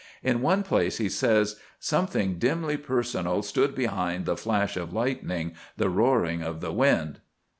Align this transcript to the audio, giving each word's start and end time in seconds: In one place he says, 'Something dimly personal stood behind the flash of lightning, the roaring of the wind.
In 0.23 0.41
one 0.41 0.63
place 0.63 0.97
he 0.97 1.09
says, 1.09 1.57
'Something 1.79 2.39
dimly 2.39 2.75
personal 2.75 3.43
stood 3.43 3.75
behind 3.75 4.25
the 4.25 4.35
flash 4.35 4.75
of 4.75 4.91
lightning, 4.93 5.53
the 5.77 5.91
roaring 5.91 6.41
of 6.41 6.59
the 6.59 6.73
wind. 6.73 7.19